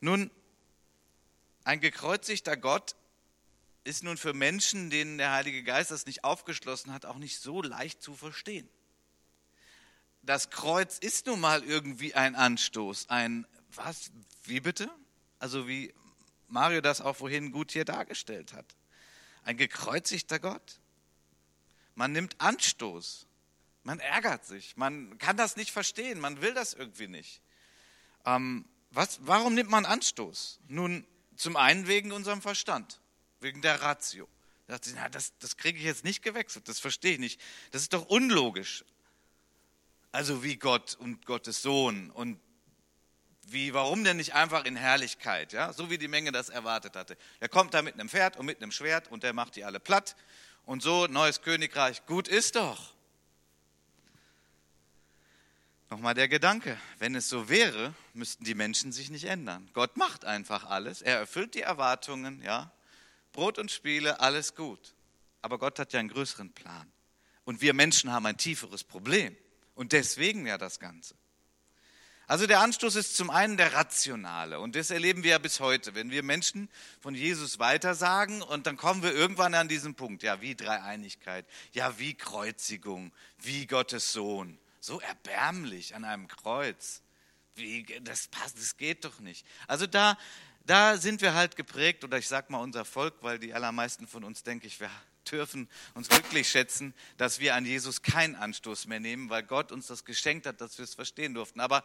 Nun, 0.00 0.30
ein 1.64 1.80
gekreuzigter 1.80 2.56
Gott 2.56 2.96
ist 3.84 4.02
nun 4.02 4.16
für 4.16 4.34
Menschen, 4.34 4.90
denen 4.90 5.18
der 5.18 5.32
Heilige 5.32 5.62
Geist 5.62 5.90
das 5.90 6.06
nicht 6.06 6.24
aufgeschlossen 6.24 6.92
hat, 6.92 7.06
auch 7.06 7.18
nicht 7.18 7.40
so 7.40 7.62
leicht 7.62 8.02
zu 8.02 8.14
verstehen. 8.14 8.68
Das 10.22 10.50
Kreuz 10.50 10.98
ist 10.98 11.26
nun 11.26 11.40
mal 11.40 11.64
irgendwie 11.64 12.14
ein 12.14 12.34
Anstoß, 12.34 13.08
ein 13.08 13.46
was? 13.74 14.10
Wie 14.44 14.60
bitte? 14.60 14.90
Also 15.38 15.68
wie 15.68 15.94
Mario 16.48 16.80
das 16.80 17.00
auch 17.00 17.16
vorhin 17.16 17.52
gut 17.52 17.72
hier 17.72 17.84
dargestellt 17.84 18.52
hat. 18.52 18.66
Ein 19.44 19.56
gekreuzigter 19.56 20.38
Gott. 20.38 20.80
Man 21.94 22.12
nimmt 22.12 22.40
Anstoß. 22.40 23.26
Man 23.82 24.00
ärgert 24.00 24.44
sich. 24.44 24.76
Man 24.76 25.16
kann 25.18 25.36
das 25.36 25.56
nicht 25.56 25.70
verstehen. 25.70 26.20
Man 26.20 26.42
will 26.42 26.52
das 26.52 26.74
irgendwie 26.74 27.08
nicht. 27.08 27.40
Ähm, 28.26 28.66
was, 28.90 29.20
warum 29.22 29.54
nimmt 29.54 29.70
man 29.70 29.86
Anstoß? 29.86 30.60
Nun, 30.68 31.06
zum 31.40 31.56
einen 31.56 31.86
wegen 31.86 32.12
unserem 32.12 32.42
Verstand, 32.42 33.00
wegen 33.40 33.62
der 33.62 33.80
Ratio. 33.80 34.28
Da 34.66 34.74
dachte 34.74 34.90
ich, 34.90 34.96
na, 34.96 35.08
das, 35.08 35.32
das 35.38 35.56
kriege 35.56 35.78
ich 35.78 35.84
jetzt 35.84 36.04
nicht 36.04 36.22
gewechselt, 36.22 36.68
das 36.68 36.78
verstehe 36.78 37.14
ich 37.14 37.18
nicht. 37.18 37.40
Das 37.70 37.82
ist 37.82 37.92
doch 37.92 38.06
unlogisch. 38.06 38.84
Also 40.12 40.42
wie 40.42 40.56
Gott 40.56 40.94
und 40.94 41.24
Gottes 41.24 41.62
Sohn 41.62 42.10
und 42.10 42.38
wie, 43.46 43.72
warum 43.72 44.04
denn 44.04 44.18
nicht 44.18 44.34
einfach 44.34 44.64
in 44.64 44.76
Herrlichkeit, 44.76 45.52
ja? 45.52 45.72
so 45.72 45.90
wie 45.90 45.98
die 45.98 46.08
Menge 46.08 46.30
das 46.30 46.50
erwartet 46.50 46.94
hatte. 46.94 47.16
Der 47.40 47.48
kommt 47.48 47.74
da 47.74 47.82
mit 47.82 47.94
einem 47.94 48.08
Pferd 48.08 48.36
und 48.36 48.46
mit 48.46 48.62
einem 48.62 48.70
Schwert 48.70 49.10
und 49.10 49.22
der 49.22 49.32
macht 49.32 49.56
die 49.56 49.64
alle 49.64 49.80
platt 49.80 50.16
und 50.66 50.82
so, 50.82 51.06
neues 51.06 51.40
Königreich, 51.40 52.04
gut 52.06 52.28
ist 52.28 52.56
doch. 52.56 52.94
Nochmal 55.90 56.14
der 56.14 56.28
Gedanke, 56.28 56.78
wenn 57.00 57.16
es 57.16 57.28
so 57.28 57.48
wäre, 57.48 57.92
müssten 58.14 58.44
die 58.44 58.54
Menschen 58.54 58.92
sich 58.92 59.10
nicht 59.10 59.24
ändern. 59.24 59.68
Gott 59.72 59.96
macht 59.96 60.24
einfach 60.24 60.64
alles, 60.64 61.02
er 61.02 61.18
erfüllt 61.18 61.56
die 61.56 61.62
Erwartungen, 61.62 62.40
ja. 62.42 62.72
Brot 63.32 63.58
und 63.58 63.72
Spiele, 63.72 64.20
alles 64.20 64.54
gut. 64.54 64.94
Aber 65.42 65.58
Gott 65.58 65.80
hat 65.80 65.92
ja 65.92 65.98
einen 65.98 66.08
größeren 66.08 66.52
Plan. 66.52 66.90
Und 67.44 67.60
wir 67.60 67.74
Menschen 67.74 68.12
haben 68.12 68.26
ein 68.26 68.36
tieferes 68.36 68.84
Problem. 68.84 69.36
Und 69.74 69.92
deswegen 69.92 70.46
ja 70.46 70.58
das 70.58 70.78
Ganze. 70.78 71.16
Also 72.28 72.46
der 72.46 72.60
Anstoß 72.60 72.94
ist 72.94 73.16
zum 73.16 73.28
einen 73.28 73.56
der 73.56 73.74
rationale 73.74 74.60
und 74.60 74.76
das 74.76 74.92
erleben 74.92 75.24
wir 75.24 75.32
ja 75.32 75.38
bis 75.38 75.58
heute, 75.58 75.96
wenn 75.96 76.12
wir 76.12 76.22
Menschen 76.22 76.68
von 77.00 77.16
Jesus 77.16 77.58
weitersagen 77.58 78.40
und 78.40 78.68
dann 78.68 78.76
kommen 78.76 79.02
wir 79.02 79.12
irgendwann 79.12 79.54
an 79.54 79.66
diesen 79.66 79.96
Punkt, 79.96 80.22
ja 80.22 80.40
wie 80.40 80.54
Dreieinigkeit, 80.54 81.44
ja 81.72 81.98
wie 81.98 82.14
Kreuzigung, 82.14 83.10
wie 83.38 83.66
Gottes 83.66 84.12
Sohn, 84.12 84.60
so 84.80 85.00
erbärmlich 85.00 85.94
an 85.94 86.04
einem 86.04 86.26
Kreuz, 86.26 87.02
wie, 87.54 87.84
das 88.02 88.28
passt, 88.28 88.58
das 88.58 88.76
geht 88.76 89.04
doch 89.04 89.20
nicht. 89.20 89.46
Also 89.66 89.86
da, 89.86 90.16
da 90.64 90.96
sind 90.96 91.20
wir 91.20 91.34
halt 91.34 91.56
geprägt 91.56 92.04
oder 92.04 92.18
ich 92.18 92.28
sag 92.28 92.50
mal 92.50 92.58
unser 92.58 92.84
Volk, 92.84 93.14
weil 93.20 93.38
die 93.38 93.54
allermeisten 93.54 94.06
von 94.06 94.24
uns, 94.24 94.42
denke 94.42 94.66
ich, 94.66 94.80
wir 94.80 94.90
dürfen 95.30 95.68
uns 95.94 96.08
glücklich 96.08 96.48
schätzen, 96.48 96.94
dass 97.16 97.40
wir 97.40 97.54
an 97.54 97.64
Jesus 97.64 98.02
keinen 98.02 98.34
Anstoß 98.34 98.86
mehr 98.86 99.00
nehmen, 99.00 99.30
weil 99.30 99.42
Gott 99.42 99.70
uns 99.70 99.86
das 99.86 100.04
geschenkt 100.04 100.46
hat, 100.46 100.60
dass 100.60 100.78
wir 100.78 100.84
es 100.84 100.94
verstehen 100.94 101.34
durften. 101.34 101.60
Aber 101.60 101.84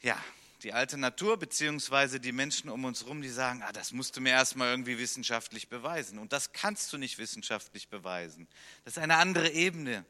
ja, 0.00 0.16
die 0.62 0.72
alte 0.72 0.98
Natur 0.98 1.38
beziehungsweise 1.38 2.20
die 2.20 2.32
Menschen 2.32 2.70
um 2.70 2.84
uns 2.84 3.02
herum, 3.02 3.22
die 3.22 3.28
sagen, 3.28 3.62
ah, 3.62 3.72
das 3.72 3.92
musst 3.92 4.16
du 4.16 4.20
mir 4.20 4.30
erstmal 4.30 4.70
irgendwie 4.70 4.98
wissenschaftlich 4.98 5.68
beweisen. 5.68 6.18
Und 6.18 6.32
das 6.32 6.52
kannst 6.52 6.92
du 6.92 6.98
nicht 6.98 7.18
wissenschaftlich 7.18 7.88
beweisen. 7.88 8.48
Das 8.84 8.96
ist 8.96 9.02
eine 9.02 9.16
andere 9.16 9.50
Ebene, 9.50 10.04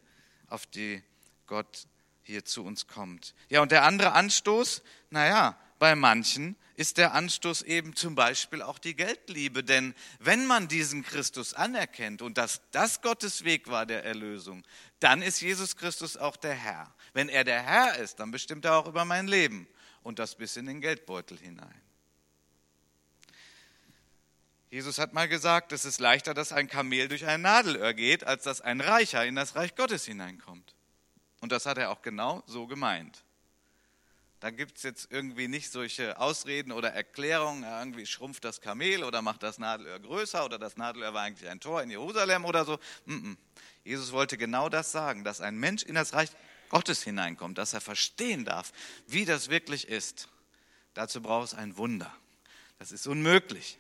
auf 0.49 0.67
die 0.67 1.03
Gott 1.51 1.89
hier 2.23 2.45
zu 2.45 2.65
uns 2.65 2.87
kommt. 2.87 3.35
Ja, 3.49 3.61
und 3.61 3.73
der 3.73 3.83
andere 3.83 4.13
Anstoß, 4.13 4.83
naja, 5.11 5.59
bei 5.81 5.97
manchen 5.97 6.57
ist 6.77 6.97
der 6.97 7.13
Anstoß 7.13 7.63
eben 7.63 7.97
zum 7.97 8.15
Beispiel 8.15 8.63
auch 8.63 8.79
die 8.79 8.95
Geldliebe. 8.95 9.65
Denn 9.65 9.95
wenn 10.21 10.47
man 10.47 10.69
diesen 10.69 11.03
Christus 11.03 11.53
anerkennt 11.53 12.23
und 12.23 12.39
dass 12.39 12.63
das 12.71 13.03
Gottes 13.03 13.45
Weg 13.45 13.69
war 13.69 13.85
der 13.85 14.05
Erlösung, 14.05 14.65
dann 15.01 15.23
ist 15.23 15.41
Jesus 15.41 15.77
Christus 15.77 16.17
auch 16.17 16.37
der 16.37 16.55
Herr. 16.55 16.95
Wenn 17.15 17.29
er 17.29 17.43
der 17.43 17.63
Herr 17.63 17.97
ist, 17.99 18.21
dann 18.21 18.31
bestimmt 18.31 18.65
er 18.65 18.77
auch 18.77 18.87
über 18.87 19.05
mein 19.05 19.27
Leben 19.27 19.67
und 20.03 20.21
das 20.21 20.37
bis 20.37 20.57
in 20.57 20.67
den 20.67 20.81
Geldbeutel 20.81 21.37
hinein. 21.37 21.83
Jesus 24.71 24.99
hat 24.99 25.13
mal 25.15 25.29
gesagt, 25.29 25.73
es 25.73 25.85
ist 25.85 25.99
leichter, 25.99 26.33
dass 26.33 26.53
ein 26.53 26.69
Kamel 26.69 27.09
durch 27.09 27.27
ein 27.27 27.43
Nadelöhr 27.43 27.93
geht, 27.93 28.23
als 28.23 28.45
dass 28.45 28.61
ein 28.61 28.81
Reicher 28.81 29.27
in 29.27 29.35
das 29.35 29.57
Reich 29.57 29.75
Gottes 29.75 30.05
hineinkommt. 30.05 30.77
Und 31.41 31.53
das 31.53 31.67
hat 31.67 31.79
er 31.79 31.91
auch 31.91 32.03
genau 32.03 32.43
so 32.47 32.67
gemeint. 32.67 33.23
Da 34.41 34.51
gibt 34.51 34.79
es 34.79 34.85
jetzt 34.85 35.13
irgendwie 35.13 35.49
nicht 35.49 35.71
solche 35.71 36.19
Ausreden 36.19 36.73
oder 36.73 36.93
Erklärungen, 36.93 37.63
irgendwie 37.63 38.07
schrumpft 38.07 38.43
das 38.43 38.63
Kamel 38.63 39.05
oder 39.05 39.21
macht 39.21 39.43
das 39.43 39.59
Nadelöhr 39.59 39.99
größer 40.01 40.45
oder 40.45 40.59
das 40.59 40.79
Nadelöhr 40.79 41.13
war 41.13 41.23
eigentlich 41.23 41.49
ein 41.49 41.61
Tor 41.61 41.83
in 41.83 41.91
Jerusalem 41.91 42.47
oder 42.47 42.65
so. 42.65 42.79
Jesus 43.85 44.13
wollte 44.13 44.39
genau 44.39 44.71
das 44.71 44.93
sagen, 44.93 45.25
dass 45.25 45.43
ein 45.43 45.59
Mensch 45.59 45.83
in 45.83 45.95
das 45.95 46.15
Reich 46.15 46.31
Gottes 46.71 47.03
hineinkommt, 47.03 47.59
dass 47.59 47.75
er 47.75 47.83
verstehen 47.83 48.47
darf, 48.47 48.73
wie 49.07 49.27
das 49.27 49.51
wirklich 49.51 49.89
ist. 49.89 50.29
Dazu 50.95 51.21
braucht 51.21 51.49
es 51.49 51.55
ein 51.55 51.77
Wunder. 51.77 52.11
Das 52.79 52.93
ist 52.93 53.07
unmöglich, 53.07 53.79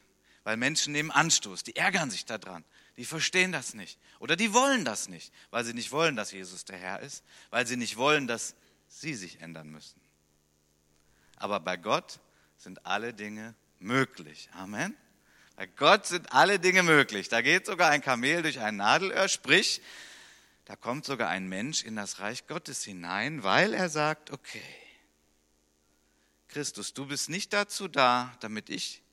weil 0.51 0.57
Menschen 0.57 0.93
nehmen 0.93 1.13
Anstoß, 1.13 1.63
die 1.63 1.77
ärgern 1.77 2.11
sich 2.11 2.25
daran, 2.25 2.65
die 2.97 3.05
verstehen 3.05 3.53
das 3.53 3.73
nicht 3.73 4.01
oder 4.19 4.35
die 4.35 4.53
wollen 4.53 4.85
das 4.85 5.09
nicht, 5.09 5.33
weil 5.53 5.65
sie 5.65 5.75
nicht 5.75 5.93
wollen, 5.93 6.17
dass 6.17 6.33
Jesus 6.33 6.65
der 6.65 6.77
Herr 6.77 6.99
ist, 6.99 7.23
weil 7.51 7.69
sie 7.69 7.77
nicht 7.77 7.97
wollen, 7.97 8.27
dass 8.27 8.57
sie 8.89 9.15
sich 9.15 9.41
ändern 9.41 9.71
müssen. 9.71 10.01
Aber 11.37 11.61
bei 11.61 11.77
Gott 11.77 12.19
sind 12.57 12.85
alle 12.85 13.15
Dinge 13.15 13.55
möglich. 13.79 14.49
Amen. 14.53 14.97
Bei 15.55 15.69
Gott 15.69 16.07
sind 16.07 16.33
alle 16.33 16.59
Dinge 16.59 16.83
möglich. 16.83 17.29
Da 17.29 17.43
geht 17.43 17.67
sogar 17.67 17.91
ein 17.91 18.03
Kamel 18.03 18.43
durch 18.43 18.59
ein 18.59 18.75
Nadelöhr, 18.75 19.29
sprich, 19.29 19.81
da 20.65 20.75
kommt 20.75 21.05
sogar 21.05 21.29
ein 21.29 21.49
Mensch 21.49 21.85
in 21.85 21.95
das 21.95 22.19
Reich 22.19 22.49
Gottes 22.49 22.83
hinein, 22.83 23.45
weil 23.45 23.73
er 23.73 23.89
sagt, 23.89 24.33
okay, 24.33 24.65
Christus, 26.49 26.93
du 26.93 27.07
bist 27.07 27.29
nicht 27.29 27.53
dazu 27.53 27.87
da, 27.87 28.37
damit 28.41 28.69
ich 28.69 29.05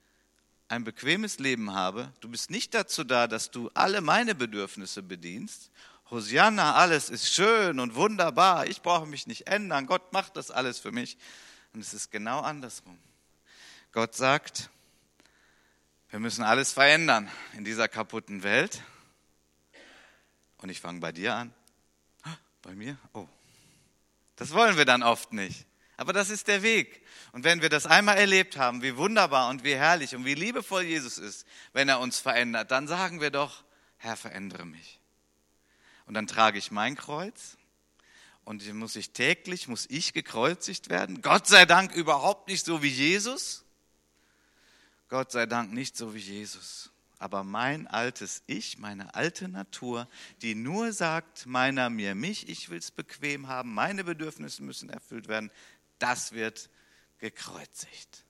ein 0.69 0.83
bequemes 0.83 1.39
Leben 1.39 1.73
habe. 1.73 2.11
Du 2.19 2.29
bist 2.29 2.49
nicht 2.49 2.73
dazu 2.73 3.03
da, 3.03 3.27
dass 3.27 3.51
du 3.51 3.69
alle 3.73 4.01
meine 4.01 4.35
Bedürfnisse 4.35 5.01
bedienst. 5.01 5.71
Hosianna, 6.09 6.75
alles 6.75 7.09
ist 7.09 7.33
schön 7.33 7.79
und 7.79 7.95
wunderbar, 7.95 8.67
ich 8.67 8.81
brauche 8.81 9.05
mich 9.05 9.27
nicht 9.27 9.47
ändern, 9.47 9.87
Gott 9.87 10.13
macht 10.13 10.37
das 10.37 10.51
alles 10.51 10.79
für 10.79 10.91
mich. 10.91 11.17
Und 11.73 11.81
es 11.81 11.93
ist 11.93 12.11
genau 12.11 12.41
andersrum. 12.41 12.97
Gott 13.91 14.15
sagt, 14.15 14.69
wir 16.09 16.19
müssen 16.19 16.43
alles 16.43 16.71
verändern 16.71 17.29
in 17.53 17.65
dieser 17.65 17.87
kaputten 17.89 18.43
Welt. 18.43 18.81
Und 20.57 20.69
ich 20.69 20.79
fange 20.79 21.01
bei 21.01 21.11
dir 21.11 21.35
an. 21.35 21.53
Bei 22.61 22.73
mir? 22.73 22.97
Oh. 23.13 23.27
Das 24.37 24.51
wollen 24.51 24.77
wir 24.77 24.85
dann 24.85 25.03
oft 25.03 25.33
nicht. 25.33 25.65
Aber 25.97 26.13
das 26.13 26.29
ist 26.29 26.47
der 26.47 26.61
Weg. 26.61 27.03
Und 27.31 27.43
wenn 27.43 27.61
wir 27.61 27.69
das 27.69 27.87
einmal 27.87 28.17
erlebt 28.17 28.55
haben, 28.55 28.83
wie 28.83 28.95
wunderbar 28.95 29.49
und 29.49 29.63
wie 29.63 29.75
herrlich 29.75 30.15
und 30.15 30.25
wie 30.25 30.35
liebevoll 30.35 30.83
Jesus 30.83 31.17
ist, 31.17 31.45
wenn 31.73 31.89
er 31.89 31.99
uns 31.99 32.19
verändert, 32.19 32.69
dann 32.69 32.87
sagen 32.87 33.19
wir 33.19 33.31
doch, 33.31 33.63
Herr, 33.97 34.15
verändere 34.15 34.65
mich. 34.65 34.99
Und 36.05 36.13
dann 36.13 36.27
trage 36.27 36.59
ich 36.59 36.71
mein 36.71 36.95
Kreuz 36.95 37.57
und 38.45 38.65
muss 38.75 38.95
ich 38.95 39.09
täglich, 39.09 39.67
muss 39.67 39.87
ich 39.89 40.13
gekreuzigt 40.13 40.89
werden. 40.89 41.21
Gott 41.21 41.47
sei 41.47 41.65
Dank 41.65 41.93
überhaupt 41.93 42.47
nicht 42.47 42.63
so 42.63 42.83
wie 42.83 42.87
Jesus. 42.87 43.65
Gott 45.09 45.31
sei 45.31 45.47
Dank 45.47 45.73
nicht 45.73 45.97
so 45.97 46.13
wie 46.13 46.19
Jesus. 46.19 46.91
Aber 47.19 47.43
mein 47.43 47.87
altes 47.87 48.43
Ich, 48.45 48.77
meine 48.77 49.15
alte 49.15 49.47
Natur, 49.47 50.07
die 50.43 50.53
nur 50.53 50.93
sagt, 50.93 51.47
meiner 51.47 51.89
mir 51.89 52.13
mich, 52.13 52.47
ich 52.47 52.69
will 52.69 52.77
es 52.77 52.91
bequem 52.91 53.47
haben, 53.47 53.73
meine 53.73 54.03
Bedürfnisse 54.03 54.61
müssen 54.61 54.89
erfüllt 54.89 55.27
werden, 55.27 55.49
das 55.99 56.31
wird 56.31 56.69
gekreuzigt. 57.19 58.23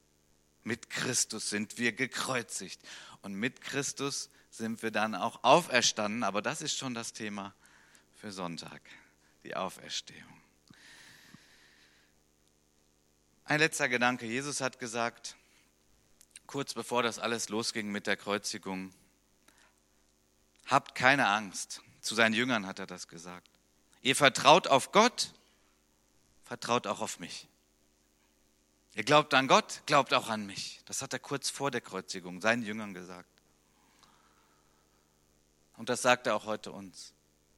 Mit 0.63 0.89
Christus 0.89 1.49
sind 1.49 1.77
wir 1.77 1.93
gekreuzigt. 1.93 2.81
Und 3.21 3.33
mit 3.33 3.61
Christus 3.61 4.29
sind 4.49 4.81
wir 4.83 4.91
dann 4.91 5.15
auch 5.15 5.43
auferstanden. 5.43 6.23
Aber 6.23 6.41
das 6.41 6.61
ist 6.61 6.77
schon 6.77 6.93
das 6.93 7.13
Thema 7.13 7.53
für 8.15 8.31
Sonntag, 8.31 8.81
die 9.43 9.55
Auferstehung. 9.55 10.41
Ein 13.45 13.59
letzter 13.59 13.87
Gedanke. 13.87 14.25
Jesus 14.25 14.59
hat 14.59 14.77
gesagt, 14.77 15.37
kurz 16.47 16.73
bevor 16.73 17.01
das 17.03 17.17
alles 17.17 17.47
losging 17.47 17.89
mit 17.91 18.07
der 18.07 18.17
Kreuzigung, 18.17 18.93
habt 20.65 20.95
keine 20.95 21.27
Angst. 21.27 21.81
Zu 22.01 22.15
seinen 22.15 22.33
Jüngern 22.33 22.67
hat 22.67 22.79
er 22.79 22.87
das 22.87 23.07
gesagt. 23.07 23.49
Ihr 24.01 24.15
vertraut 24.15 24.67
auf 24.67 24.91
Gott, 24.91 25.33
vertraut 26.43 26.87
auch 26.87 26.99
auf 26.99 27.19
mich. 27.19 27.47
Ihr 28.97 29.03
glaubt 29.03 29.35
an 29.35 29.47
Gott, 29.47 29.83
glaubt 29.85 30.11
auch 30.15 30.27
an 30.27 30.47
mich. 30.47 30.81
Das 30.85 31.03
hat 31.03 31.13
er 31.13 31.19
kurz 31.19 31.51
vor 31.51 31.69
der 31.69 31.81
Kreuzigung 31.81 32.41
seinen 32.41 32.63
Jüngern 32.63 32.95
gesagt. 32.95 33.29
Und 35.77 35.89
das 35.89 36.01
sagt 36.01 36.25
er 36.25 36.35
auch 36.35 36.45
heute 36.45 36.71
uns. 36.71 37.13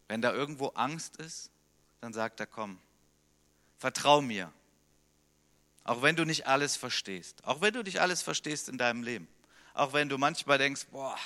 Wenn 0.10 0.22
da 0.22 0.34
irgendwo 0.34 0.68
Angst 0.72 1.16
ist, 1.16 1.50
dann 2.02 2.12
sagt 2.12 2.42
er, 2.42 2.46
komm, 2.46 2.78
vertrau 3.78 4.22
mir. 4.22 4.52
Auch 5.86 6.02
wenn 6.02 6.18
du 6.18 6.26
nicht 6.26 6.46
alles 6.46 6.76
verstehst. 6.76 7.42
Auch 7.46 7.62
wenn 7.62 7.74
du 7.74 7.84
nicht 7.84 8.02
alles 8.02 8.22
verstehst 8.22 8.68
in 8.68 8.78
deinem 8.78 9.02
Leben. 9.02 9.30
Auch 9.74 9.94
wenn 9.94 10.10
du 10.10 10.18
manchmal 10.18 10.58
denkst, 10.58 10.88
boah, 10.92 11.18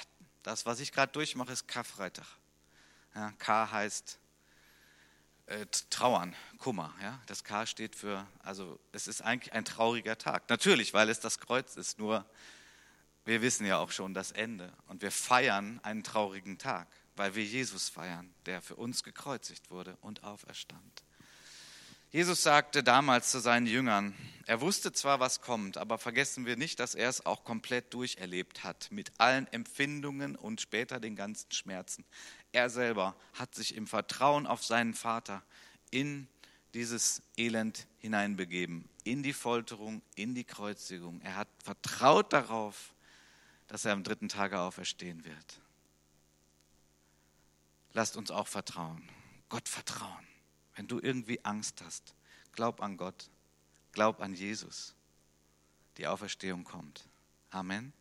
das, 0.43 0.67
was 0.67 0.79
ich 0.79 0.91
gerade 0.91 1.12
durchmache, 1.12 1.51
ist 1.51 1.67
Karfreitag. 1.67 2.27
Ja, 3.15 3.32
K 3.39 3.72
heißt 3.72 4.20
äh, 5.47 5.65
trauern, 5.89 6.35
Kummer. 6.57 6.93
Ja? 7.01 7.19
Das 7.27 7.43
K 7.43 7.65
steht 7.65 7.95
für, 7.95 8.25
also 8.39 8.79
es 8.91 9.07
ist 9.07 9.21
eigentlich 9.21 9.53
ein 9.53 9.65
trauriger 9.65 10.17
Tag. 10.17 10.50
Natürlich, 10.50 10.93
weil 10.93 11.09
es 11.09 11.19
das 11.19 11.39
Kreuz 11.39 11.75
ist, 11.75 12.00
nur 12.00 12.25
wir 13.25 13.41
wissen 13.41 13.65
ja 13.65 13.77
auch 13.77 13.91
schon 13.91 14.13
das 14.13 14.31
Ende. 14.31 14.71
Und 14.88 15.01
wir 15.01 15.12
feiern 15.12 15.79
einen 15.83 16.03
traurigen 16.03 16.57
Tag, 16.57 16.88
weil 17.15 17.35
wir 17.35 17.43
Jesus 17.43 17.89
feiern, 17.89 18.33
der 18.45 18.62
für 18.62 18.75
uns 18.75 19.03
gekreuzigt 19.03 19.69
wurde 19.69 19.97
und 20.01 20.23
auferstand. 20.23 21.02
Jesus 22.13 22.43
sagte 22.43 22.84
damals 22.84 23.32
zu 23.32 23.39
seinen 23.39 23.65
Jüngern, 23.65 24.13
er 24.46 24.62
wusste 24.62 24.93
zwar, 24.93 25.19
was 25.19 25.41
kommt, 25.41 25.78
aber 25.78 25.97
vergessen 25.97 26.45
wir 26.45 26.56
nicht, 26.56 26.80
dass 26.80 26.93
er 26.93 27.10
es 27.10 27.26
auch 27.26 27.43
komplett 27.43 27.91
durcherlebt 27.91 28.63
hat, 28.63 28.91
mit 28.91 29.12
allen 29.17 29.47
Empfindungen 29.47 30.36
und 30.36 30.62
später 30.62 30.99
den 30.99 31.15
ganzen 31.15 31.52
Schmerzen. 31.52 32.06
Er 32.52 32.69
selber 32.69 33.15
hat 33.34 33.56
sich 33.56 33.73
im 33.73 33.88
Vertrauen 33.88 34.45
auf 34.45 34.63
seinen 34.63 34.93
Vater 34.93 35.41
in 35.89 36.28
dieses 36.76 37.23
Elend 37.36 37.88
hineinbegeben, 37.97 38.88
in 39.04 39.23
die 39.23 39.34
Folterung, 39.34 40.04
in 40.13 40.36
die 40.36 40.43
Kreuzigung. 40.43 41.19
Er 41.21 41.36
hat 41.36 41.47
vertraut 41.63 42.32
darauf, 42.32 42.93
dass 43.65 43.86
er 43.86 43.93
am 43.93 44.04
dritten 44.04 44.30
Tage 44.30 44.60
auferstehen 44.60 45.26
wird. 45.26 45.62
Lasst 47.91 48.17
uns 48.17 48.30
auch 48.30 48.47
vertrauen, 48.47 49.10
Gott 49.49 49.67
vertrauen. 49.67 50.33
Wenn 50.75 50.88
du 50.88 50.99
irgendwie 50.99 51.43
Angst 51.43 51.81
hast, 51.83 52.15
glaub 52.51 52.81
an 52.81 52.97
Gott, 52.97 53.29
glaub 53.91 54.21
an 54.21 54.33
Jesus. 54.33 54.95
Die 55.97 56.07
Auferstehung 56.07 56.63
kommt. 56.63 57.07
Amen. 57.51 57.93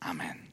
Amen. 0.00 0.52